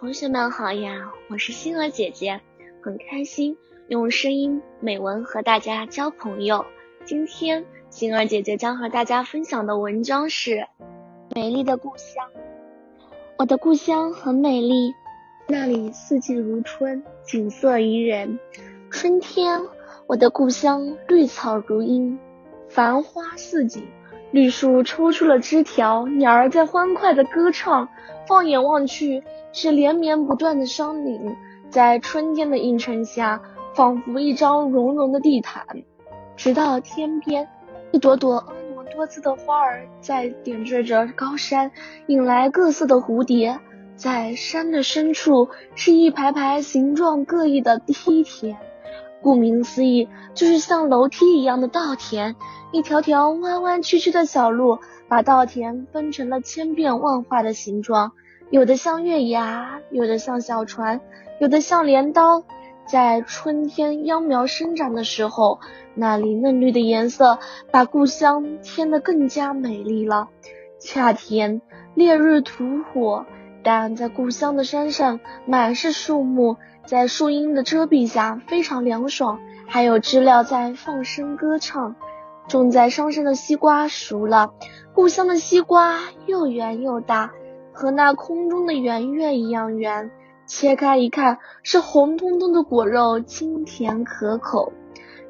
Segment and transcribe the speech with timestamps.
[0.00, 2.40] 同学们好呀，我是星儿姐姐，
[2.82, 3.58] 很开心
[3.88, 6.64] 用声音美文和大家交朋友。
[7.04, 10.52] 今天星儿姐姐将和大家分享的文章是
[11.36, 12.26] 《美丽的故乡》。
[13.36, 14.94] 我的故乡很美丽，
[15.46, 18.40] 那里四季如春，景色宜人。
[18.90, 19.60] 春天，
[20.06, 22.18] 我的故乡绿草如茵，
[22.70, 23.86] 繁花似锦。
[24.30, 27.88] 绿树抽出了枝条，鸟儿在欢快的歌唱。
[28.28, 31.36] 放眼望去，是连绵不断的山岭，
[31.68, 33.42] 在春天的映衬下，
[33.74, 35.64] 仿佛一张绒绒的地毯。
[36.36, 37.48] 直到天边，
[37.90, 38.36] 一朵朵
[38.76, 41.72] 婀娜多姿的花儿在点缀着高山，
[42.06, 43.58] 引来各色的蝴蝶。
[43.96, 48.56] 在山的深处，是一排排形状各异的梯田。
[49.22, 52.36] 顾名思义，就是像楼梯一样的稻田，
[52.72, 58.12] 一条条弯弯曲曲的小路，把稻田分成了千变万化的形状，
[58.50, 61.00] 有的像月牙，有的像小船，
[61.40, 62.44] 有的像镰刀。
[62.86, 65.60] 在春天秧苗生长的时候，
[65.94, 67.38] 那里嫩绿的颜色
[67.70, 70.28] 把故乡添得更加美丽了。
[70.80, 71.62] 夏天
[71.94, 73.26] 烈日吐火，
[73.62, 76.56] 但在故乡的山上满是树木。
[76.86, 79.38] 在树荫的遮蔽下，非常凉爽。
[79.66, 81.94] 还有知了在放声歌唱。
[82.48, 84.54] 种在山上的西瓜熟了，
[84.92, 87.30] 故乡的西瓜又圆又大，
[87.72, 90.10] 和那空中的圆月一样圆。
[90.46, 94.72] 切开一看，是红彤彤的果肉，清甜可口。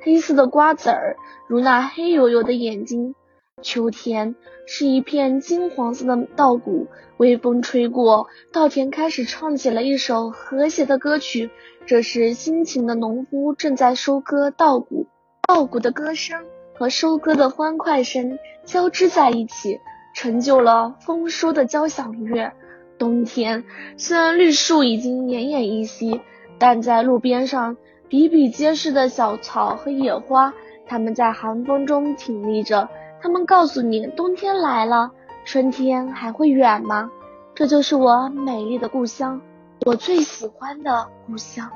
[0.00, 1.16] 黑色的瓜子儿，
[1.48, 3.16] 如那黑黝黝的眼睛。
[3.62, 4.34] 秋天
[4.66, 11.50] 是一片金黄色的稻谷，微风吹过，稻田开始唱起了一首和谐的歌曲。
[11.86, 15.06] 这时辛勤的农夫正在收割稻谷，
[15.46, 19.80] 稻谷的歌声和收割的欢快声交织在一起，
[20.14, 22.52] 成就了丰收的交响乐。
[22.98, 23.64] 冬天
[23.96, 26.20] 虽然绿树已经奄奄一息，
[26.58, 27.76] 但在路边上
[28.08, 30.52] 比比皆是的小草和野花，
[30.86, 32.88] 它们在寒风中挺立着。
[33.20, 35.10] 他们告诉你，冬天来了，
[35.44, 37.10] 春天还会远吗？
[37.54, 39.40] 这就是我美丽的故乡，
[39.84, 41.68] 我最喜欢的故乡。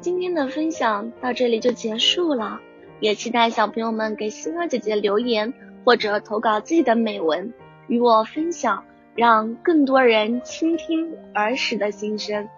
[0.00, 2.60] 今天的分享到这里就结束了，
[2.98, 5.54] 也期待小朋友们给星儿姐姐留言
[5.84, 7.54] 或者投稿自己的美文
[7.86, 8.82] 与我分享，
[9.14, 12.48] 让更多人倾听儿时的心声。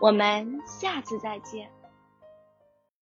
[0.00, 1.68] 我们下次再见。